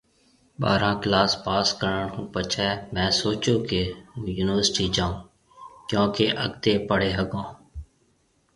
[0.61, 3.81] ٻاره ڪلاس پاس ڪرڻ هُون پڇي مهيَ سوچيو ڪي
[4.11, 5.15] هون يونِيورسٽِي جائون
[5.87, 7.45] ڪنو ڪي اڳتي پڙهيَ هگھون